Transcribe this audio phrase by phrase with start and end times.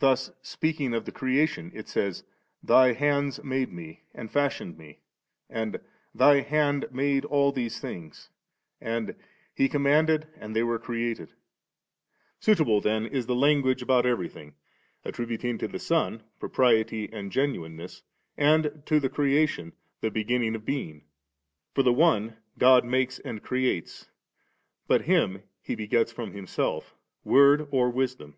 [0.00, 2.24] Thus speaking of the creation it says,
[2.62, 4.98] 'Thy hands made me and fashioned me,'
[5.50, 5.80] and,
[6.14, 8.28] 'Thy hand made all these things,'
[8.80, 9.14] and,
[9.54, 11.34] 'He commanded and they were created 3.'
[12.40, 14.54] Suitable then is its language about everything;
[15.04, 18.02] attributing to the Son * propriety' and * genuineness,'
[18.36, 21.04] and to the creation' the beginning of being.'
[21.74, 24.08] For the one God makes and creates;
[24.88, 26.94] but Him He begets from Himself,
[27.24, 28.36] Word or Wisdom.